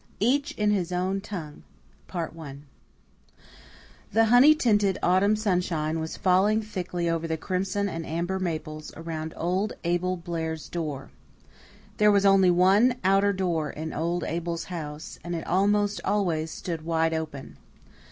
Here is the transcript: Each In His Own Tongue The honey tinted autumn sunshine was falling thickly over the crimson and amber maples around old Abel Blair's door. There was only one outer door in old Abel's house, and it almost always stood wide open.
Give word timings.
Each 0.19 0.51
In 0.53 0.71
His 0.71 0.91
Own 0.91 1.21
Tongue 1.21 1.61
The 2.11 2.55
honey 4.25 4.55
tinted 4.55 4.97
autumn 5.03 5.35
sunshine 5.35 5.99
was 5.99 6.17
falling 6.17 6.63
thickly 6.63 7.07
over 7.07 7.27
the 7.27 7.37
crimson 7.37 7.87
and 7.87 8.03
amber 8.03 8.39
maples 8.39 8.91
around 8.97 9.35
old 9.37 9.73
Abel 9.83 10.17
Blair's 10.17 10.69
door. 10.69 11.11
There 11.97 12.11
was 12.11 12.25
only 12.25 12.49
one 12.49 12.95
outer 13.03 13.31
door 13.31 13.69
in 13.69 13.93
old 13.93 14.23
Abel's 14.23 14.63
house, 14.63 15.19
and 15.23 15.35
it 15.35 15.45
almost 15.45 16.01
always 16.03 16.49
stood 16.49 16.83
wide 16.83 17.13
open. 17.13 17.57